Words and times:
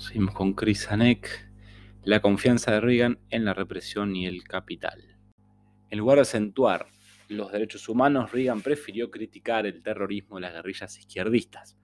Seguimos 0.00 0.34
con 0.34 0.54
Chris 0.54 0.90
Hanek, 0.90 1.28
la 2.04 2.22
confianza 2.22 2.72
de 2.72 2.80
Reagan 2.80 3.18
en 3.28 3.44
la 3.44 3.52
represión 3.52 4.16
y 4.16 4.26
el 4.26 4.44
capital. 4.44 5.18
En 5.90 5.98
lugar 5.98 6.16
de 6.16 6.22
acentuar 6.22 6.86
los 7.28 7.52
derechos 7.52 7.86
humanos, 7.86 8.32
Reagan 8.32 8.62
prefirió 8.62 9.10
criticar 9.10 9.66
el 9.66 9.82
terrorismo 9.82 10.36
de 10.36 10.40
las 10.40 10.54
guerrillas 10.54 10.98
izquierdistas. 10.98 11.76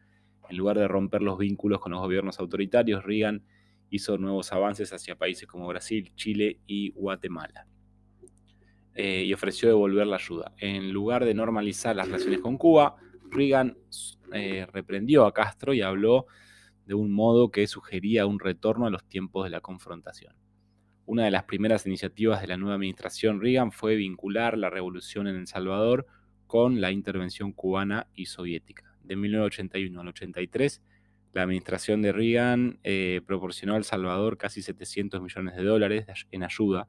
En 0.48 0.56
lugar 0.56 0.78
de 0.78 0.88
romper 0.88 1.20
los 1.20 1.36
vínculos 1.36 1.78
con 1.78 1.92
los 1.92 2.00
gobiernos 2.00 2.40
autoritarios, 2.40 3.04
Reagan 3.04 3.44
hizo 3.90 4.16
nuevos 4.16 4.50
avances 4.50 4.94
hacia 4.94 5.18
países 5.18 5.46
como 5.46 5.68
Brasil, 5.68 6.10
Chile 6.16 6.60
y 6.66 6.92
Guatemala. 6.92 7.66
Eh, 8.94 9.24
y 9.26 9.32
ofreció 9.34 9.68
devolver 9.68 10.06
la 10.06 10.16
ayuda. 10.16 10.54
En 10.56 10.90
lugar 10.90 11.26
de 11.26 11.34
normalizar 11.34 11.94
las 11.94 12.06
relaciones 12.06 12.40
con 12.40 12.56
Cuba, 12.56 12.96
Reagan 13.30 13.76
eh, 14.32 14.66
reprendió 14.72 15.26
a 15.26 15.34
Castro 15.34 15.74
y 15.74 15.82
habló 15.82 16.26
de 16.86 16.94
un 16.94 17.12
modo 17.12 17.50
que 17.50 17.66
sugería 17.66 18.26
un 18.26 18.38
retorno 18.38 18.86
a 18.86 18.90
los 18.90 19.04
tiempos 19.04 19.44
de 19.44 19.50
la 19.50 19.60
confrontación. 19.60 20.34
Una 21.04 21.24
de 21.24 21.30
las 21.30 21.44
primeras 21.44 21.86
iniciativas 21.86 22.40
de 22.40 22.48
la 22.48 22.56
nueva 22.56 22.74
administración 22.74 23.40
Reagan 23.40 23.70
fue 23.70 23.96
vincular 23.96 24.56
la 24.56 24.70
revolución 24.70 25.26
en 25.28 25.36
El 25.36 25.46
Salvador 25.46 26.06
con 26.46 26.80
la 26.80 26.90
intervención 26.90 27.52
cubana 27.52 28.08
y 28.14 28.26
soviética. 28.26 28.96
De 29.02 29.16
1981 29.16 30.00
al 30.00 30.08
83, 30.08 30.82
la 31.32 31.42
administración 31.42 32.02
de 32.02 32.12
Reagan 32.12 32.80
eh, 32.82 33.20
proporcionó 33.26 33.74
a 33.74 33.76
El 33.76 33.84
Salvador 33.84 34.38
casi 34.38 34.62
700 34.62 35.20
millones 35.20 35.54
de 35.54 35.64
dólares 35.64 36.06
en 36.30 36.42
ayuda, 36.42 36.88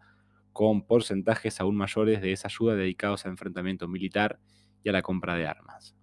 con 0.53 0.81
porcentajes 0.87 1.59
aún 1.59 1.75
mayores 1.75 2.21
de 2.21 2.31
esa 2.31 2.47
ayuda 2.47 2.75
dedicados 2.75 3.25
a 3.25 3.29
enfrentamiento 3.29 3.87
militar 3.87 4.39
y 4.83 4.89
a 4.89 4.93
la 4.93 5.01
compra 5.01 5.35
de 5.35 5.45
armas. 5.45 5.95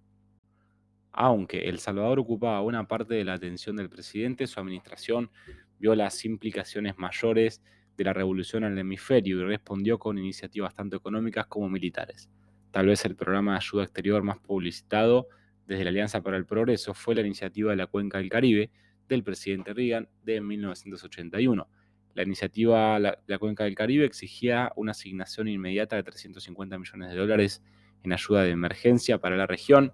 Aunque 1.17 1.69
El 1.69 1.79
Salvador 1.79 2.19
ocupaba 2.19 2.61
una 2.61 2.89
parte 2.89 3.13
de 3.13 3.23
la 3.23 3.35
atención 3.35 3.77
del 3.77 3.89
presidente, 3.89 4.47
su 4.47 4.59
administración 4.59 5.31
vio 5.79 5.95
las 5.95 6.25
implicaciones 6.25 6.97
mayores 6.97 7.61
de 7.95 8.03
la 8.03 8.11
revolución 8.11 8.65
en 8.65 8.73
el 8.73 8.79
hemisferio 8.79 9.39
y 9.39 9.43
respondió 9.45 9.97
con 9.97 10.17
iniciativas 10.17 10.75
tanto 10.75 10.97
económicas 10.97 11.47
como 11.47 11.69
militares. 11.69 12.29
Tal 12.69 12.87
vez 12.87 13.05
el 13.05 13.15
programa 13.15 13.53
de 13.53 13.59
ayuda 13.59 13.83
exterior 13.83 14.23
más 14.23 14.39
publicitado 14.39 15.29
desde 15.65 15.85
la 15.85 15.91
Alianza 15.91 16.21
para 16.21 16.35
el 16.35 16.45
Progreso 16.45 16.93
fue 16.93 17.15
la 17.15 17.21
iniciativa 17.21 17.71
de 17.71 17.77
la 17.77 17.87
Cuenca 17.87 18.17
del 18.17 18.27
Caribe 18.27 18.69
del 19.07 19.23
presidente 19.23 19.73
Reagan 19.73 20.09
de 20.25 20.41
1981. 20.41 21.65
La 22.13 22.23
iniciativa 22.23 22.99
la, 22.99 23.17
la 23.25 23.37
Cuenca 23.39 23.63
del 23.63 23.75
Caribe 23.75 24.03
exigía 24.03 24.73
una 24.75 24.91
asignación 24.91 25.47
inmediata 25.47 25.95
de 25.95 26.03
350 26.03 26.77
millones 26.77 27.09
de 27.11 27.15
dólares 27.15 27.63
en 28.03 28.11
ayuda 28.11 28.43
de 28.43 28.49
emergencia 28.49 29.17
para 29.17 29.37
la 29.37 29.47
región 29.47 29.93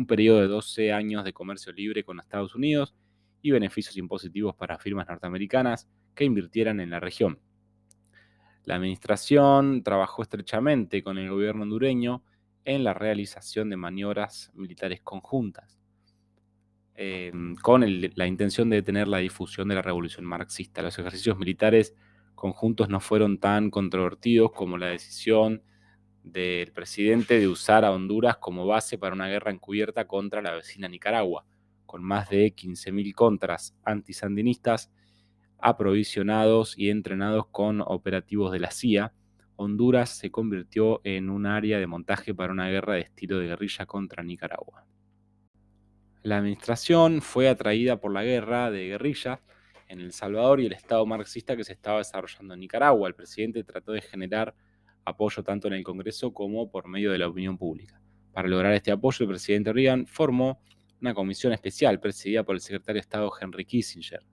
un 0.00 0.06
periodo 0.06 0.40
de 0.40 0.46
12 0.46 0.92
años 0.94 1.24
de 1.24 1.34
comercio 1.34 1.72
libre 1.74 2.04
con 2.04 2.18
Estados 2.18 2.54
Unidos 2.54 2.94
y 3.42 3.50
beneficios 3.50 3.98
impositivos 3.98 4.54
para 4.54 4.78
firmas 4.78 5.06
norteamericanas 5.06 5.88
que 6.14 6.24
invirtieran 6.24 6.80
en 6.80 6.88
la 6.88 7.00
región. 7.00 7.38
La 8.64 8.76
administración 8.76 9.82
trabajó 9.82 10.22
estrechamente 10.22 11.02
con 11.02 11.18
el 11.18 11.28
gobierno 11.28 11.64
hondureño 11.64 12.22
en 12.64 12.82
la 12.82 12.94
realización 12.94 13.68
de 13.68 13.76
maniobras 13.76 14.50
militares 14.54 15.02
conjuntas, 15.02 15.78
em, 16.94 17.54
con 17.56 17.84
la 18.14 18.26
intención 18.26 18.70
de 18.70 18.76
detener 18.76 19.06
la 19.06 19.18
difusión 19.18 19.68
de 19.68 19.74
la 19.74 19.82
revolución 19.82 20.24
marxista. 20.24 20.80
Los 20.80 20.98
ejercicios 20.98 21.38
militares 21.38 21.94
conjuntos 22.34 22.88
no 22.88 23.00
fueron 23.00 23.36
tan 23.36 23.70
controvertidos 23.70 24.52
como 24.52 24.78
la 24.78 24.86
decisión 24.86 25.62
del 26.22 26.72
presidente 26.72 27.38
de 27.38 27.48
usar 27.48 27.84
a 27.84 27.92
Honduras 27.92 28.36
como 28.36 28.66
base 28.66 28.98
para 28.98 29.14
una 29.14 29.28
guerra 29.28 29.50
encubierta 29.50 30.06
contra 30.06 30.42
la 30.42 30.54
vecina 30.54 30.88
Nicaragua, 30.88 31.44
con 31.86 32.02
más 32.02 32.28
de 32.30 32.54
15.000 32.54 33.14
contras 33.14 33.74
antisandinistas 33.84 34.90
aprovisionados 35.58 36.78
y 36.78 36.90
entrenados 36.90 37.46
con 37.48 37.80
operativos 37.80 38.52
de 38.52 38.60
la 38.60 38.70
CIA, 38.70 39.12
Honduras 39.56 40.08
se 40.08 40.30
convirtió 40.30 41.02
en 41.04 41.28
un 41.28 41.44
área 41.44 41.78
de 41.78 41.86
montaje 41.86 42.34
para 42.34 42.52
una 42.52 42.68
guerra 42.70 42.94
de 42.94 43.00
estilo 43.00 43.38
de 43.38 43.48
guerrilla 43.48 43.84
contra 43.84 44.22
Nicaragua. 44.22 44.86
La 46.22 46.38
administración 46.38 47.20
fue 47.20 47.48
atraída 47.48 48.00
por 48.00 48.12
la 48.12 48.24
guerra 48.24 48.70
de 48.70 48.88
guerrilla 48.88 49.40
en 49.88 50.00
El 50.00 50.12
Salvador 50.12 50.60
y 50.60 50.66
el 50.66 50.72
Estado 50.72 51.04
marxista 51.04 51.56
que 51.56 51.64
se 51.64 51.72
estaba 51.72 51.98
desarrollando 51.98 52.54
en 52.54 52.60
Nicaragua. 52.60 53.08
El 53.08 53.14
presidente 53.14 53.64
trató 53.64 53.92
de 53.92 54.00
generar 54.00 54.54
apoyo 55.04 55.42
tanto 55.42 55.68
en 55.68 55.74
el 55.74 55.84
Congreso 55.84 56.32
como 56.32 56.70
por 56.70 56.88
medio 56.88 57.12
de 57.12 57.18
la 57.18 57.28
opinión 57.28 57.56
pública. 57.58 58.00
Para 58.32 58.48
lograr 58.48 58.72
este 58.74 58.92
apoyo, 58.92 59.24
el 59.24 59.28
presidente 59.28 59.72
Reagan 59.72 60.06
formó 60.06 60.60
una 61.00 61.14
comisión 61.14 61.52
especial 61.52 62.00
presidida 62.00 62.44
por 62.44 62.54
el 62.54 62.60
secretario 62.60 62.94
de 62.94 63.00
Estado 63.00 63.30
Henry 63.40 63.64
Kissinger. 63.64 64.24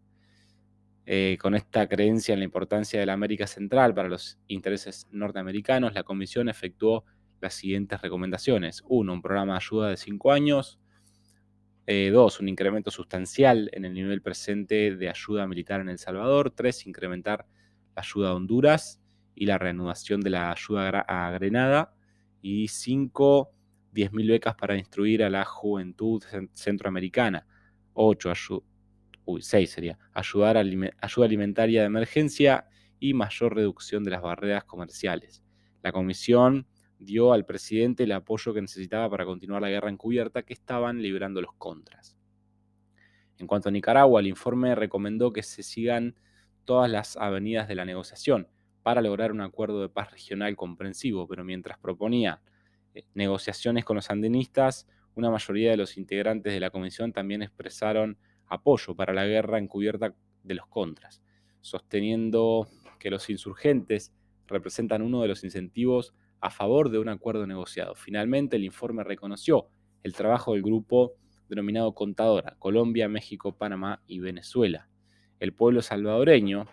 Eh, 1.05 1.37
con 1.39 1.55
esta 1.55 1.87
creencia 1.87 2.33
en 2.33 2.39
la 2.39 2.45
importancia 2.45 2.99
de 2.99 3.05
la 3.05 3.13
América 3.13 3.47
Central 3.47 3.93
para 3.93 4.09
los 4.09 4.37
intereses 4.47 5.07
norteamericanos, 5.11 5.93
la 5.93 6.03
comisión 6.03 6.49
efectuó 6.49 7.05
las 7.39 7.53
siguientes 7.53 8.01
recomendaciones. 8.01 8.83
Uno, 8.87 9.13
un 9.13 9.21
programa 9.21 9.53
de 9.53 9.57
ayuda 9.57 9.89
de 9.89 9.97
cinco 9.97 10.31
años. 10.31 10.79
Eh, 11.85 12.09
dos, 12.11 12.41
un 12.41 12.49
incremento 12.49 12.91
sustancial 12.91 13.69
en 13.71 13.85
el 13.85 13.93
nivel 13.93 14.21
presente 14.21 14.97
de 14.97 15.09
ayuda 15.09 15.47
militar 15.47 15.79
en 15.79 15.87
El 15.87 15.97
Salvador. 15.97 16.51
Tres, 16.51 16.85
incrementar 16.85 17.45
la 17.95 18.01
ayuda 18.01 18.31
a 18.31 18.33
Honduras 18.35 19.01
y 19.39 19.45
la 19.45 19.59
reanudación 19.59 20.19
de 20.21 20.31
la 20.31 20.51
ayuda 20.51 21.05
a 21.07 21.29
Grenada. 21.29 21.93
Y 22.41 22.69
cinco, 22.69 23.51
10.000 23.93 24.29
becas 24.29 24.55
para 24.55 24.75
instruir 24.75 25.23
a 25.23 25.29
la 25.29 25.45
juventud 25.45 26.23
centroamericana. 26.53 27.45
Ocho, 27.93 28.33
uy, 29.25 29.41
seis 29.43 29.69
sería, 29.69 29.99
ayudar 30.11 30.57
ayuda 30.57 31.25
alimentaria 31.25 31.81
de 31.81 31.87
emergencia 31.87 32.67
y 32.99 33.13
mayor 33.13 33.55
reducción 33.55 34.03
de 34.03 34.11
las 34.11 34.23
barreras 34.23 34.63
comerciales. 34.63 35.43
La 35.83 35.91
comisión 35.91 36.65
dio 36.97 37.31
al 37.31 37.45
presidente 37.45 38.05
el 38.05 38.13
apoyo 38.13 38.55
que 38.55 38.61
necesitaba 38.61 39.07
para 39.07 39.25
continuar 39.25 39.61
la 39.61 39.69
guerra 39.69 39.91
encubierta 39.91 40.41
que 40.41 40.53
estaban 40.53 40.99
librando 41.03 41.41
los 41.41 41.53
contras. 41.53 42.17
En 43.37 43.45
cuanto 43.45 43.69
a 43.69 43.71
Nicaragua, 43.71 44.19
el 44.19 44.27
informe 44.27 44.73
recomendó 44.73 45.31
que 45.31 45.43
se 45.43 45.61
sigan 45.61 46.15
todas 46.65 46.89
las 46.89 47.17
avenidas 47.17 47.67
de 47.67 47.75
la 47.75 47.85
negociación, 47.85 48.47
para 48.87 49.01
lograr 49.01 49.33
un 49.33 49.41
acuerdo 49.41 49.81
de 49.81 49.89
paz 49.89 50.11
regional 50.11 50.55
comprensivo, 50.55 51.27
pero 51.27 51.43
mientras 51.43 51.77
proponía 51.77 52.39
eh, 52.93 53.03
negociaciones 53.15 53.83
con 53.83 53.97
los 53.97 54.05
sandinistas, 54.05 54.87
una 55.13 55.29
mayoría 55.29 55.71
de 55.71 55.75
los 55.75 55.97
integrantes 55.97 56.53
de 56.53 56.61
la 56.61 56.69
comisión 56.69 57.11
también 57.11 57.41
expresaron 57.41 58.17
apoyo 58.45 58.95
para 58.95 59.11
la 59.11 59.25
guerra 59.25 59.59
encubierta 59.59 60.15
de 60.41 60.53
los 60.53 60.67
contras, 60.67 61.21
sosteniendo 61.59 62.69
que 62.97 63.09
los 63.09 63.29
insurgentes 63.29 64.13
representan 64.47 65.01
uno 65.01 65.21
de 65.21 65.27
los 65.27 65.43
incentivos 65.43 66.13
a 66.39 66.49
favor 66.49 66.89
de 66.89 66.99
un 66.99 67.09
acuerdo 67.09 67.45
negociado. 67.45 67.93
Finalmente, 67.93 68.55
el 68.55 68.63
informe 68.63 69.03
reconoció 69.03 69.67
el 70.01 70.13
trabajo 70.13 70.53
del 70.53 70.63
grupo 70.63 71.11
denominado 71.49 71.93
Contadora, 71.93 72.55
Colombia, 72.57 73.09
México, 73.09 73.51
Panamá 73.57 74.01
y 74.07 74.21
Venezuela. 74.21 74.87
El 75.41 75.51
pueblo 75.51 75.81
salvadoreño 75.81 76.67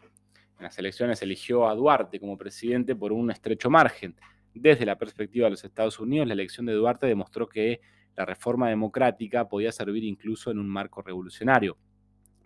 en 0.59 0.65
las 0.65 0.79
elecciones 0.79 1.21
eligió 1.23 1.69
a 1.69 1.75
Duarte 1.75 2.21
como 2.21 2.39
presidente 2.39 2.95
por 2.95 3.13
un 3.13 3.31
estrecho 3.31 3.71
margen. 3.71 4.15
Desde 4.55 4.87
la 4.87 4.97
perspectiva 4.97 5.47
de 5.47 5.51
los 5.51 5.65
Estados 5.65 5.99
Unidos, 5.99 6.29
la 6.29 6.35
elección 6.35 6.67
de 6.67 6.75
Duarte 6.75 7.07
demostró 7.07 7.49
que 7.49 7.81
la 8.17 8.25
reforma 8.25 8.69
democrática 8.69 9.49
podía 9.49 9.73
servir 9.73 10.05
incluso 10.05 10.51
en 10.51 10.59
un 10.59 10.69
marco 10.69 11.03
revolucionario. 11.03 11.77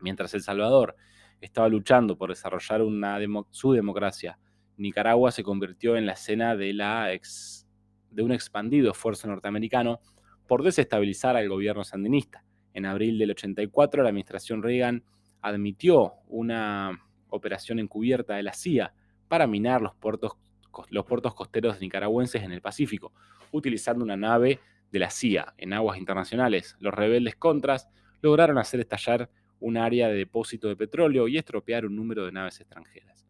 Mientras 0.01 0.33
El 0.33 0.43
Salvador 0.43 0.97
estaba 1.41 1.69
luchando 1.69 2.17
por 2.17 2.31
desarrollar 2.31 2.83
una 2.83 3.19
su 3.51 3.73
democracia, 3.73 4.39
Nicaragua 4.79 5.31
se 5.31 5.43
convirtió 5.43 5.97
en 5.97 6.07
la 6.07 6.13
escena 6.13 6.57
de, 6.57 6.73
la 6.73 7.11
de 8.11 8.23
un 8.23 8.33
expandido 8.33 8.93
esfuerzo 8.93 9.29
norteamericano 9.29 10.01
por 10.47 10.63
desestabilizar 10.63 11.37
al 11.37 11.49
gobierno 11.49 11.85
sandinista. 11.85 12.45
En 12.73 12.87
abril 12.87 13.19
del 13.19 13.33
84, 13.33 14.03
la 14.03 14.09
administración 14.09 14.63
Reagan 14.63 15.05
admitió 15.43 16.15
una 16.29 16.99
operación 17.31 17.79
encubierta 17.79 18.37
de 18.37 18.43
la 18.43 18.53
CIA 18.53 18.93
para 19.29 19.47
minar 19.47 19.83
los 19.83 19.95
puertos, 19.95 20.33
los 20.91 21.05
puertos 21.05 21.35
costeros 21.35 21.81
nicaragüenses 21.81 22.43
en 22.43 22.53
el 22.53 22.61
Pacífico, 22.61 23.13
utilizando 23.53 24.05
una 24.05 24.17
nave 24.17 24.61
de 24.91 24.99
la 24.99 25.11
CIA 25.11 25.55
en 25.59 25.73
aguas 25.73 25.99
internacionales. 25.99 26.77
Los 26.81 26.95
rebeldes 26.95 27.37
contras 27.37 27.89
lograron 28.23 28.59
hacer 28.59 28.81
estallar 28.81 29.31
un 29.61 29.77
área 29.77 30.09
de 30.09 30.15
depósito 30.15 30.69
de 30.69 30.77
petróleo 30.77 31.29
y 31.29 31.37
estropear 31.37 31.85
un 31.87 31.97
número 31.97 32.25
de 32.25 32.33
naves 32.33 32.61
extranjeras. 32.61 33.27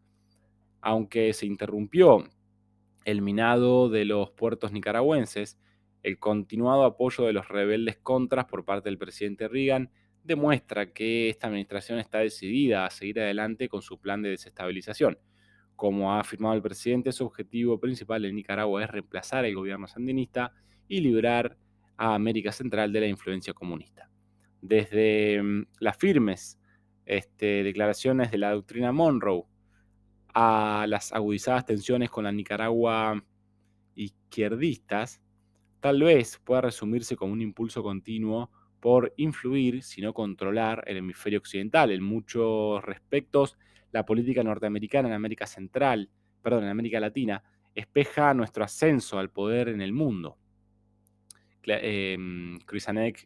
Aunque 0.81 1.33
se 1.33 1.45
interrumpió 1.45 2.29
el 3.05 3.21
minado 3.21 3.89
de 3.89 4.05
los 4.05 4.31
puertos 4.31 4.71
nicaragüenses, 4.71 5.57
el 6.03 6.19
continuado 6.19 6.83
apoyo 6.83 7.25
de 7.25 7.33
los 7.33 7.47
rebeldes 7.47 7.97
contras 7.97 8.45
por 8.45 8.63
parte 8.63 8.89
del 8.89 8.97
presidente 8.97 9.47
Reagan 9.47 9.91
demuestra 10.23 10.91
que 10.91 11.29
esta 11.29 11.47
administración 11.47 11.99
está 11.99 12.19
decidida 12.19 12.85
a 12.85 12.89
seguir 12.89 13.19
adelante 13.19 13.69
con 13.69 13.81
su 13.81 13.99
plan 13.99 14.21
de 14.21 14.29
desestabilización. 14.29 15.17
Como 15.75 16.13
ha 16.13 16.19
afirmado 16.19 16.55
el 16.55 16.61
presidente, 16.61 17.11
su 17.11 17.25
objetivo 17.25 17.79
principal 17.79 18.25
en 18.25 18.35
Nicaragua 18.35 18.83
es 18.83 18.89
reemplazar 18.89 19.45
el 19.45 19.55
gobierno 19.55 19.87
sandinista 19.87 20.53
y 20.87 21.01
liberar 21.01 21.57
a 21.97 22.15
América 22.15 22.51
Central 22.51 22.91
de 22.91 23.01
la 23.01 23.07
influencia 23.07 23.53
comunista. 23.53 24.09
Desde 24.61 25.41
mm, 25.41 25.67
las 25.79 25.97
firmes 25.97 26.59
este, 27.05 27.63
declaraciones 27.63 28.29
de 28.31 28.37
la 28.37 28.51
doctrina 28.51 28.91
Monroe 28.91 29.45
a 30.33 30.85
las 30.87 31.11
agudizadas 31.11 31.65
tensiones 31.65 32.09
con 32.09 32.23
la 32.23 32.31
Nicaragua 32.31 33.23
izquierdistas, 33.95 35.21
tal 35.79 36.03
vez 36.03 36.39
pueda 36.43 36.61
resumirse 36.61 37.15
como 37.15 37.33
un 37.33 37.41
impulso 37.41 37.81
continuo 37.81 38.51
por 38.79 39.13
influir, 39.17 39.83
si 39.83 40.01
no 40.01 40.13
controlar, 40.13 40.83
el 40.87 40.97
hemisferio 40.97 41.39
occidental. 41.39 41.91
En 41.91 42.03
muchos 42.03 42.83
respectos, 42.83 43.57
la 43.91 44.05
política 44.05 44.43
norteamericana 44.43 45.09
en 45.09 45.15
América 45.15 45.45
Central, 45.45 46.09
perdón, 46.41 46.63
en 46.63 46.69
América 46.69 46.99
Latina, 46.99 47.43
espeja 47.75 48.33
nuestro 48.33 48.63
ascenso 48.63 49.19
al 49.19 49.29
poder 49.29 49.69
en 49.69 49.81
el 49.81 49.93
mundo. 49.93 50.37
Eh, 51.65 52.17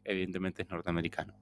evidentemente, 0.06 0.64
es 0.64 0.70
norteamericano. 0.70 1.38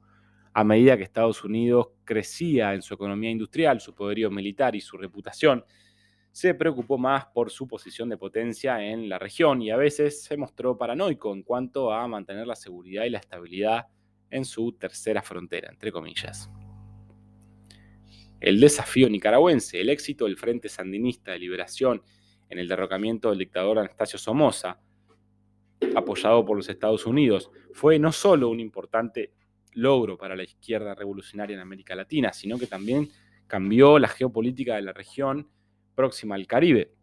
A 0.53 0.63
medida 0.63 0.97
que 0.97 1.03
Estados 1.03 1.43
Unidos 1.43 1.89
crecía 2.03 2.73
en 2.73 2.81
su 2.81 2.93
economía 2.93 3.31
industrial, 3.31 3.79
su 3.79 3.95
poderío 3.95 4.29
militar 4.29 4.75
y 4.75 4.81
su 4.81 4.97
reputación, 4.97 5.63
se 6.31 6.53
preocupó 6.53 6.97
más 6.97 7.25
por 7.27 7.51
su 7.51 7.67
posición 7.67 8.09
de 8.09 8.17
potencia 8.17 8.81
en 8.83 9.09
la 9.09 9.19
región 9.19 9.61
y 9.61 9.69
a 9.69 9.77
veces 9.77 10.23
se 10.23 10.37
mostró 10.37 10.77
paranoico 10.77 11.33
en 11.33 11.43
cuanto 11.43 11.91
a 11.91 12.07
mantener 12.07 12.47
la 12.47 12.55
seguridad 12.55 13.03
y 13.03 13.09
la 13.09 13.19
estabilidad 13.19 13.87
en 14.31 14.45
su 14.45 14.71
tercera 14.73 15.21
frontera, 15.21 15.69
entre 15.69 15.91
comillas. 15.91 16.49
El 18.39 18.59
desafío 18.59 19.07
nicaragüense, 19.07 19.79
el 19.79 19.89
éxito 19.89 20.25
del 20.25 20.37
Frente 20.37 20.67
Sandinista 20.67 21.31
de 21.31 21.39
Liberación 21.39 22.01
en 22.49 22.57
el 22.57 22.67
derrocamiento 22.67 23.29
del 23.29 23.37
dictador 23.37 23.77
Anastasio 23.77 24.17
Somoza, 24.17 24.79
apoyado 25.95 26.43
por 26.43 26.57
los 26.57 26.67
Estados 26.67 27.05
Unidos, 27.05 27.51
fue 27.73 27.99
no 27.99 28.11
solo 28.11 28.49
un 28.49 28.59
importante 28.59 29.33
logro 29.73 30.17
para 30.17 30.35
la 30.35 30.43
izquierda 30.43 30.95
revolucionaria 30.95 31.55
en 31.55 31.61
América 31.61 31.95
Latina, 31.95 32.33
sino 32.33 32.57
que 32.57 32.67
también 32.67 33.09
cambió 33.47 33.99
la 33.99 34.07
geopolítica 34.07 34.75
de 34.75 34.81
la 34.81 34.93
región 34.93 35.49
próxima 35.95 36.35
al 36.35 36.47
Caribe. 36.47 36.93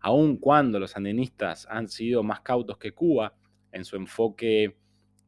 Aun 0.00 0.38
cuando 0.38 0.80
los 0.80 0.90
sandinistas 0.90 1.66
han 1.70 1.88
sido 1.88 2.22
más 2.22 2.40
cautos 2.40 2.78
que 2.78 2.92
Cuba 2.92 3.34
en 3.70 3.84
su 3.84 3.96
enfoque 3.96 4.76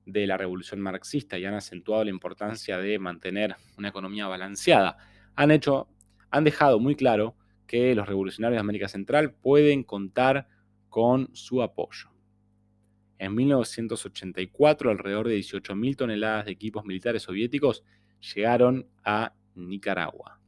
de 0.06 0.26
la 0.26 0.36
revolución 0.36 0.80
marxista 0.80 1.38
y 1.38 1.44
han 1.44 1.54
acentuado 1.54 2.04
la 2.04 2.10
importancia 2.10 2.78
de 2.78 2.98
mantener 2.98 3.56
una 3.78 3.88
economía 3.88 4.26
balanceada, 4.26 4.98
han 5.34 5.50
hecho, 5.50 5.88
han 6.30 6.44
dejado 6.44 6.78
muy 6.78 6.94
claro 6.94 7.36
que 7.66 7.94
los 7.94 8.06
revolucionarios 8.06 8.56
de 8.56 8.60
América 8.60 8.88
Central 8.88 9.32
pueden 9.34 9.82
contar 9.82 10.48
con 10.88 11.30
su 11.32 11.62
apoyo. 11.62 12.10
En 13.18 13.34
1984, 13.34 14.90
alrededor 14.90 15.28
de 15.28 15.38
18.000 15.38 15.96
toneladas 15.96 16.44
de 16.44 16.52
equipos 16.52 16.84
militares 16.84 17.22
soviéticos 17.22 17.84
llegaron 18.34 18.86
a 19.04 19.32
Nicaragua. 19.54 20.40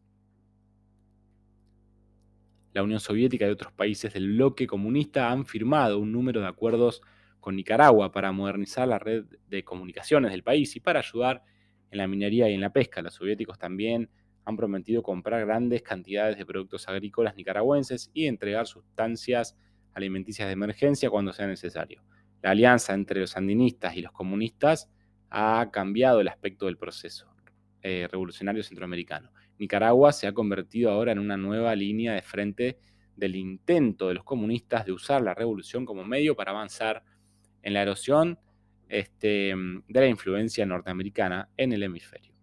La 2.73 2.83
Unión 2.83 3.01
Soviética 3.01 3.47
y 3.47 3.51
otros 3.51 3.73
países 3.73 4.13
del 4.13 4.35
bloque 4.35 4.67
comunista 4.67 5.31
han 5.31 5.47
firmado 5.47 5.99
un 5.99 6.13
número 6.13 6.43
de 6.43 6.49
acuerdos 6.49 7.01
con 7.47 7.55
Nicaragua 7.55 8.11
para 8.11 8.33
modernizar 8.33 8.89
la 8.89 8.99
red 8.99 9.25
de 9.49 9.63
comunicaciones 9.63 10.33
del 10.33 10.43
país 10.43 10.75
y 10.75 10.81
para 10.81 10.99
ayudar 10.99 11.45
en 11.93 11.99
la 11.99 12.09
minería 12.09 12.51
y 12.51 12.55
en 12.55 12.61
la 12.61 12.73
pesca. 12.73 13.03
Los 13.03 13.15
soviéticos 13.15 13.57
también 13.57 14.11
han 14.45 14.57
prometido 14.57 15.05
comprar 15.05 15.47
grandes 15.47 15.83
cantidades 15.83 16.39
de 16.39 16.45
productos 16.45 16.89
agrícolas 16.89 17.37
nicaragüenses 17.37 18.11
y 18.13 18.27
entregar 18.27 18.67
sustancias 18.67 19.57
alimenticias 19.95 20.49
de 20.49 20.55
emergencia 20.55 21.09
cuando 21.09 21.33
sea 21.33 21.47
necesario. 21.47 22.03
La 22.43 22.51
alianza 22.51 22.95
entre 22.95 23.21
los 23.21 23.31
sandinistas 23.31 23.97
y 23.97 24.03
los 24.03 24.11
comunistas 24.11 24.91
ha 25.31 25.71
cambiado 25.73 26.21
el 26.21 26.27
aspecto 26.27 26.67
del 26.67 26.79
proceso 26.79 27.33
eh, 27.81 28.09
revolucionario 28.11 28.65
centroamericano. 28.65 29.31
Nicaragua 29.61 30.13
se 30.13 30.27
ha 30.27 30.33
convertido 30.33 30.91
ahora 30.91 31.13
en 31.13 31.21
una 31.21 31.37
nueva 31.37 31.77
línea 31.77 32.13
de 32.15 32.23
frente 32.23 32.81
del 33.15 33.37
intento 33.37 34.09
de 34.09 34.15
los 34.15 34.25
comunistas 34.25 34.85
de 34.85 34.91
usar 34.91 35.23
la 35.23 35.33
revolución 35.33 35.85
como 35.87 36.05
medio 36.05 36.35
para 36.35 36.51
avanzar 36.51 37.05
en 37.67 37.75
la 37.75 37.83
erosión 37.83 38.39
este, 38.89 39.53
de 39.89 40.01
la 40.01 40.07
influencia 40.07 40.65
norteamericana 40.65 41.49
en 41.57 41.73
el 41.73 41.83
hemisferio. 41.83 42.36